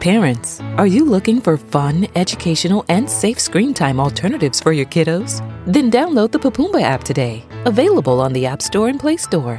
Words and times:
Parents, 0.00 0.62
are 0.78 0.86
you 0.86 1.04
looking 1.04 1.42
for 1.42 1.58
fun, 1.58 2.06
educational, 2.16 2.86
and 2.88 3.08
safe 3.08 3.38
screen 3.38 3.74
time 3.74 4.00
alternatives 4.00 4.58
for 4.58 4.72
your 4.72 4.86
kiddos? 4.86 5.46
Then 5.66 5.90
download 5.90 6.32
the 6.32 6.38
Papumba 6.38 6.80
app 6.80 7.04
today, 7.04 7.44
available 7.66 8.18
on 8.18 8.32
the 8.32 8.46
App 8.46 8.62
Store 8.62 8.88
and 8.88 8.98
Play 8.98 9.18
Store. 9.18 9.58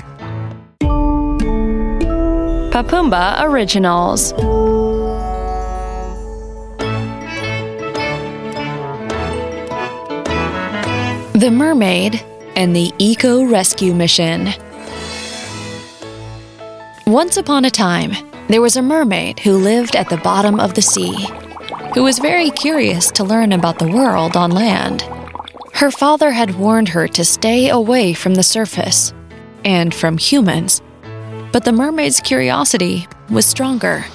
Papumba 2.72 3.44
Originals. 3.44 4.32
The 11.39 11.52
Mermaid 11.52 12.16
and 12.55 12.76
the 12.76 12.92
Eco 12.98 13.44
Rescue 13.44 13.94
Mission. 13.94 14.50
Once 17.05 17.38
upon 17.38 17.66
a 17.66 17.70
time, 17.70 18.14
there 18.52 18.61
was 18.61 18.75
a 18.75 18.81
mermaid 18.81 19.39
who 19.39 19.54
lived 19.57 19.95
at 19.95 20.09
the 20.09 20.18
bottom 20.18 20.59
of 20.59 20.73
the 20.73 20.82
sea, 20.82 21.28
who 21.93 22.04
was 22.04 22.19
very 22.19 22.50
curious 22.50 23.09
to 23.11 23.23
learn 23.23 23.54
about 23.54 23.79
the 23.79 23.87
world 23.87 24.36
on 24.36 24.51
land. 24.51 25.04
Her 25.73 25.92
father 25.92 26.32
had 26.32 26.56
warned 26.56 26.89
her 26.89 27.07
to 27.07 27.23
stay 27.23 27.69
away 27.69 28.14
from 28.14 28.36
the 28.36 28.43
surface 28.43 29.14
and 29.64 29.93
from 29.93 30.18
humans, 30.18 30.82
but 31.51 31.64
the 31.65 31.71
mermaid's 31.71 32.19
curiosity 32.19 33.08
was 33.30 33.45
stronger. 33.45 34.06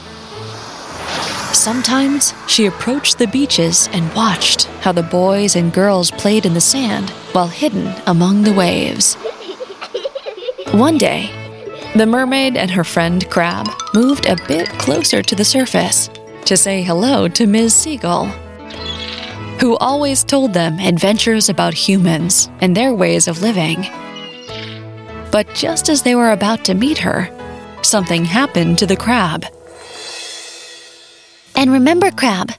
Sometimes 1.52 2.34
she 2.46 2.66
approached 2.66 3.18
the 3.18 3.28
beaches 3.28 3.88
and 3.92 4.14
watched 4.14 4.64
how 4.82 4.92
the 4.92 5.02
boys 5.02 5.56
and 5.56 5.72
girls 5.72 6.10
played 6.10 6.44
in 6.44 6.54
the 6.54 6.60
sand 6.60 7.08
while 7.32 7.48
hidden 7.48 7.94
among 8.06 8.42
the 8.42 8.52
waves. 8.52 9.14
One 10.72 10.98
day, 10.98 11.45
the 11.98 12.06
mermaid 12.06 12.56
and 12.56 12.70
her 12.70 12.84
friend 12.84 13.28
Crab 13.30 13.68
moved 13.94 14.26
a 14.26 14.36
bit 14.46 14.68
closer 14.70 15.22
to 15.22 15.34
the 15.34 15.44
surface 15.44 16.10
to 16.44 16.56
say 16.56 16.82
hello 16.82 17.28
to 17.28 17.46
Ms. 17.46 17.74
Seagull, 17.74 18.26
who 19.60 19.76
always 19.78 20.22
told 20.22 20.52
them 20.52 20.78
adventures 20.78 21.48
about 21.48 21.74
humans 21.74 22.50
and 22.60 22.76
their 22.76 22.92
ways 22.92 23.28
of 23.28 23.40
living. 23.40 23.86
But 25.30 25.46
just 25.54 25.88
as 25.88 26.02
they 26.02 26.14
were 26.14 26.32
about 26.32 26.64
to 26.66 26.74
meet 26.74 26.98
her, 26.98 27.30
something 27.82 28.24
happened 28.24 28.78
to 28.78 28.86
the 28.86 28.96
crab. 28.96 29.46
And 31.54 31.72
remember, 31.72 32.10
Crab, 32.10 32.52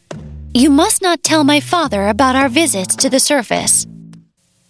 you 0.53 0.69
must 0.69 1.01
not 1.01 1.21
tell 1.21 1.43
my 1.43 1.59
father 1.59 2.07
about 2.07 2.35
our 2.35 2.49
visits 2.49 2.95
to 2.97 3.09
the 3.09 3.19
surface. 3.19 3.85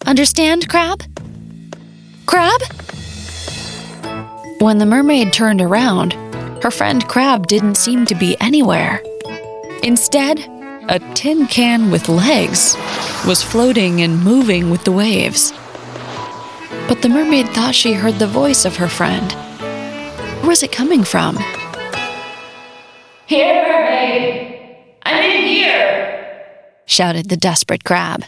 Understand, 0.05 0.67
Crab? 0.67 1.01
Crab? 2.25 2.61
When 4.59 4.79
the 4.79 4.87
mermaid 4.87 5.33
turned 5.33 5.61
around, 5.61 6.13
her 6.63 6.71
friend 6.71 7.07
Crab 7.07 7.45
didn't 7.45 7.75
seem 7.75 8.07
to 8.07 8.15
be 8.15 8.35
anywhere. 8.41 9.03
Instead, 9.83 10.39
a 10.89 10.97
tin 11.13 11.45
can 11.45 11.91
with 11.91 12.09
legs 12.09 12.75
was 13.27 13.43
floating 13.43 14.01
and 14.01 14.23
moving 14.23 14.71
with 14.71 14.83
the 14.83 14.91
waves. 14.91 15.53
But 16.87 17.03
the 17.03 17.09
mermaid 17.09 17.49
thought 17.49 17.75
she 17.75 17.93
heard 17.93 18.15
the 18.15 18.25
voice 18.25 18.65
of 18.65 18.77
her 18.77 18.87
friend. 18.87 19.31
Where 20.41 20.49
was 20.49 20.63
it 20.63 20.71
coming 20.71 21.03
from? 21.03 21.37
Here, 23.27 23.63
mermaid! 23.63 24.75
I'm 25.03 25.23
in 25.23 25.45
here! 25.45 26.43
shouted 26.87 27.29
the 27.29 27.37
desperate 27.37 27.83
crab. 27.83 28.23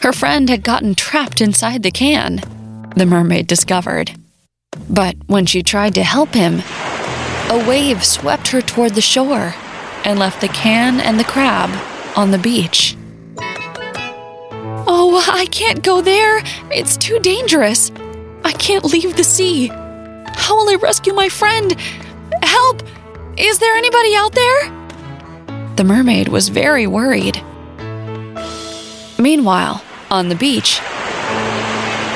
Her 0.00 0.14
friend 0.14 0.48
had 0.48 0.62
gotten 0.62 0.94
trapped 0.94 1.42
inside 1.42 1.82
the 1.82 1.90
can, 1.90 2.40
the 2.96 3.06
mermaid 3.06 3.46
discovered. 3.46 4.12
But 4.88 5.16
when 5.26 5.46
she 5.46 5.62
tried 5.62 5.94
to 5.94 6.02
help 6.02 6.34
him, 6.34 6.62
a 7.50 7.64
wave 7.68 8.04
swept 8.04 8.48
her 8.48 8.60
toward 8.60 8.94
the 8.94 9.00
shore 9.00 9.54
and 10.04 10.18
left 10.18 10.40
the 10.40 10.48
can 10.48 11.00
and 11.00 11.18
the 11.18 11.24
crab 11.24 11.70
on 12.16 12.30
the 12.30 12.38
beach. 12.38 12.96
Oh, 14.86 15.24
I 15.28 15.46
can't 15.46 15.82
go 15.82 16.00
there! 16.00 16.42
It's 16.70 16.96
too 16.96 17.18
dangerous! 17.18 17.90
I 18.44 18.52
can't 18.52 18.84
leave 18.84 19.16
the 19.16 19.24
sea! 19.24 19.68
How 19.68 20.56
will 20.56 20.68
I 20.68 20.76
rescue 20.76 21.14
my 21.14 21.28
friend? 21.28 21.72
Help! 22.42 22.82
Is 23.36 23.58
there 23.58 23.74
anybody 23.74 24.14
out 24.14 24.32
there? 24.32 25.76
The 25.76 25.84
mermaid 25.84 26.28
was 26.28 26.48
very 26.48 26.86
worried. 26.86 27.42
Meanwhile, 29.18 29.82
on 30.10 30.28
the 30.28 30.36
beach, 30.36 30.80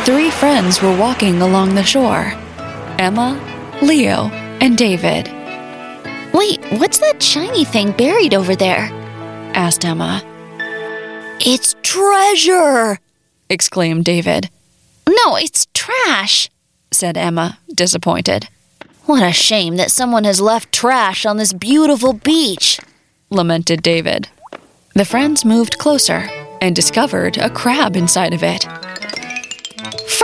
three 0.08 0.30
friends 0.30 0.80
were 0.80 0.96
walking 0.96 1.42
along 1.42 1.74
the 1.74 1.84
shore 1.84 2.32
Emma, 2.98 3.38
Leo, 3.82 4.30
and 4.58 4.78
David. 4.78 5.26
Wait, 6.32 6.64
what's 6.80 6.98
that 7.00 7.22
shiny 7.22 7.62
thing 7.62 7.92
buried 7.92 8.32
over 8.32 8.56
there? 8.56 8.88
asked 9.52 9.84
Emma. 9.84 10.22
It's 11.44 11.76
treasure! 11.82 12.98
exclaimed 13.50 14.06
David. 14.06 14.48
No, 15.06 15.36
it's 15.36 15.66
trash, 15.74 16.48
said 16.90 17.18
Emma, 17.18 17.58
disappointed. 17.74 18.48
What 19.04 19.22
a 19.22 19.30
shame 19.30 19.76
that 19.76 19.90
someone 19.90 20.24
has 20.24 20.40
left 20.40 20.72
trash 20.72 21.26
on 21.26 21.36
this 21.36 21.52
beautiful 21.52 22.14
beach, 22.14 22.80
lamented 23.28 23.82
David. 23.82 24.30
The 24.94 25.04
friends 25.04 25.44
moved 25.44 25.76
closer 25.76 26.30
and 26.62 26.74
discovered 26.74 27.36
a 27.36 27.50
crab 27.50 27.94
inside 27.94 28.32
of 28.32 28.42
it. 28.42 28.66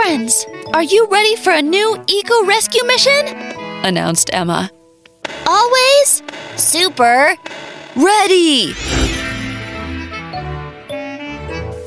Friends, 0.05 0.45
are 0.75 0.83
you 0.83 1.07
ready 1.07 1.35
for 1.35 1.51
a 1.51 1.63
new 1.63 1.99
eco 2.05 2.45
rescue 2.45 2.85
mission? 2.85 3.25
announced 3.83 4.29
Emma. 4.31 4.69
Always 5.47 6.21
super 6.57 7.33
ready. 7.95 8.75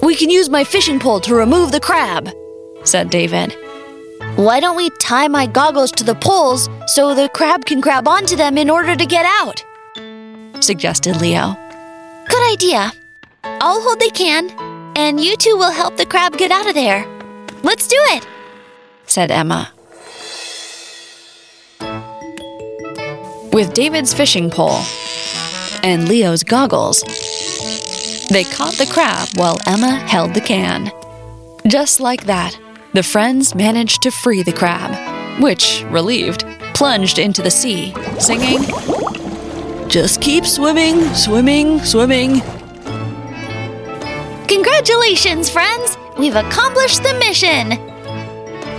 We 0.03 0.17
can 0.17 0.31
use 0.31 0.51
my 0.51 0.65
fishing 0.65 0.99
pole 0.99 1.21
to 1.21 1.33
remove 1.37 1.71
the 1.71 1.79
crab, 1.79 2.29
said 2.83 3.09
David. 3.09 3.57
Why 4.35 4.59
don't 4.59 4.77
we 4.77 4.91
tie 4.99 5.29
my 5.29 5.47
goggles 5.47 5.93
to 5.93 6.03
the 6.03 6.17
poles 6.17 6.69
so 6.89 7.15
the 7.15 7.29
crab 7.29 7.67
can 7.67 7.81
grab 7.81 8.09
onto 8.09 8.35
them 8.35 8.59
in 8.59 8.69
order 8.69 8.97
to 8.97 9.07
get 9.07 9.27
out? 9.27 9.65
suggested 10.59 11.21
Leo. 11.21 11.57
Good 12.29 12.53
idea. 12.53 12.91
I'll 13.45 13.81
hold 13.81 14.01
the 14.01 14.11
can, 14.13 14.51
and 14.97 15.21
you 15.21 15.37
two 15.37 15.57
will 15.57 15.71
help 15.71 15.97
the 15.97 16.07
crab 16.07 16.37
get 16.37 16.51
out 16.51 16.67
of 16.67 16.75
there. 16.75 17.18
Let's 17.63 17.89
do 17.89 17.97
it, 18.11 18.27
said 19.07 19.31
Emma. 19.31 19.73
With 23.53 23.75
David's 23.75 24.15
fishing 24.15 24.51
pole 24.51 24.81
and 25.83 26.09
Leo's 26.09 26.45
goggles, 26.45 27.03
they 28.31 28.45
caught 28.45 28.75
the 28.75 28.89
crab 28.91 29.29
while 29.37 29.59
Emma 29.67 29.91
held 29.91 30.35
the 30.35 30.41
can. 30.41 30.93
Just 31.67 31.99
like 31.99 32.27
that, 32.27 32.57
the 32.93 33.03
friends 33.03 33.55
managed 33.55 34.03
to 34.03 34.11
free 34.11 34.43
the 34.43 34.53
crab, 34.53 35.43
which, 35.43 35.85
relieved, 35.89 36.45
plunged 36.75 37.19
into 37.19 37.43
the 37.43 37.51
sea, 37.51 37.93
singing, 38.21 38.63
Just 39.89 40.21
keep 40.21 40.47
swimming, 40.47 41.03
swimming, 41.15 41.81
swimming. 41.81 42.41
Congratulations, 44.47 45.51
friends! 45.51 45.98
We've 46.19 46.35
accomplished 46.35 47.05
the 47.05 47.15
mission! 47.15 47.71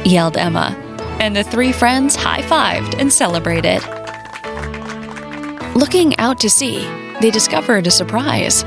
yelled 0.06 0.38
Emma, 0.38 0.76
and 1.20 1.36
the 1.36 1.44
three 1.44 1.72
friends 1.72 2.16
high 2.16 2.42
fived 2.42 3.00
and 3.00 3.12
celebrated. 3.12 3.82
Looking 5.76 6.18
out 6.18 6.40
to 6.42 6.50
sea, 6.50 6.84
they 7.22 7.32
discovered 7.32 7.88
a 7.88 7.92
surprise. 7.92 8.64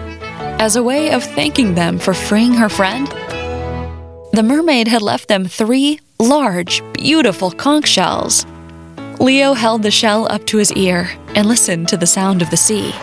As 0.59 0.77
a 0.77 0.82
way 0.82 1.11
of 1.11 1.22
thanking 1.22 1.75
them 1.75 1.99
for 1.99 2.15
freeing 2.15 2.55
her 2.55 2.69
friend, 2.69 3.09
the 4.32 4.43
mermaid 4.43 4.88
had 4.88 5.03
left 5.03 5.28
them 5.28 5.44
three 5.44 6.00
large, 6.19 6.82
beautiful 6.94 7.50
conch 7.50 7.88
shells. 7.88 8.47
Leo 9.21 9.53
held 9.53 9.82
the 9.82 9.91
shell 9.91 10.31
up 10.32 10.47
to 10.47 10.56
his 10.56 10.72
ear 10.72 11.11
and 11.35 11.47
listened 11.47 11.88
to 11.88 11.97
the 11.99 12.06
sound 12.06 12.41
of 12.41 12.50
the 12.50 12.56
sea. 12.56 12.94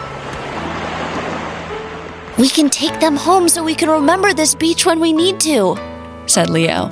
We 2.39 2.47
can 2.47 2.69
take 2.69 3.01
them 3.01 3.17
home 3.17 3.49
so 3.49 3.61
we 3.61 3.75
can 3.75 3.89
remember 3.89 4.33
this 4.33 4.55
beach 4.55 4.85
when 4.85 5.01
we 5.01 5.11
need 5.11 5.41
to, 5.41 5.75
said 6.25 6.49
Leo. 6.49 6.89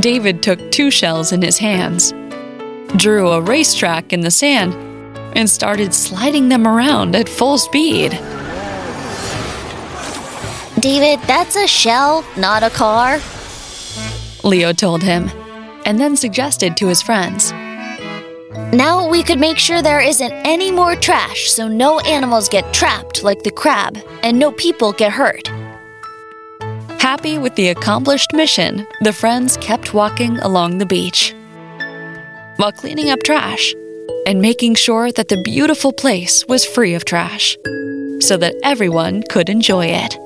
David 0.00 0.42
took 0.42 0.58
two 0.70 0.90
shells 0.90 1.32
in 1.32 1.42
his 1.42 1.58
hands, 1.58 2.12
drew 2.96 3.28
a 3.28 3.42
racetrack 3.42 4.10
in 4.10 4.22
the 4.22 4.30
sand, 4.30 4.72
and 5.36 5.50
started 5.50 5.92
sliding 5.92 6.48
them 6.48 6.66
around 6.66 7.14
at 7.14 7.28
full 7.28 7.58
speed. 7.58 8.12
David, 10.80 11.20
that's 11.26 11.54
a 11.56 11.66
shell, 11.66 12.24
not 12.38 12.62
a 12.62 12.70
car, 12.70 13.20
Leo 14.44 14.72
told 14.72 15.02
him, 15.02 15.30
and 15.84 16.00
then 16.00 16.16
suggested 16.16 16.76
to 16.78 16.88
his 16.88 17.02
friends. 17.02 17.52
Now 18.72 19.08
we 19.08 19.22
could 19.22 19.38
make 19.38 19.58
sure 19.58 19.82
there 19.82 20.00
isn't 20.00 20.32
any 20.32 20.70
more 20.70 20.96
trash 20.96 21.50
so 21.50 21.68
no 21.68 22.00
animals 22.00 22.48
get 22.48 22.72
trapped 22.72 23.22
like 23.22 23.42
the 23.42 23.50
crab 23.50 23.98
and 24.22 24.38
no 24.38 24.52
people 24.52 24.92
get 24.92 25.12
hurt. 25.12 25.48
Happy 27.00 27.38
with 27.38 27.54
the 27.56 27.68
accomplished 27.68 28.32
mission, 28.32 28.86
the 29.00 29.12
friends 29.12 29.56
kept 29.56 29.94
walking 29.94 30.38
along 30.38 30.78
the 30.78 30.86
beach. 30.86 31.34
While 32.56 32.72
cleaning 32.72 33.10
up 33.10 33.22
trash, 33.22 33.74
and 34.26 34.40
making 34.40 34.74
sure 34.74 35.10
that 35.12 35.28
the 35.28 35.42
beautiful 35.42 35.92
place 35.92 36.46
was 36.46 36.64
free 36.64 36.94
of 36.94 37.04
trash 37.04 37.56
so 38.20 38.36
that 38.36 38.54
everyone 38.62 39.22
could 39.24 39.48
enjoy 39.48 39.86
it. 39.86 40.16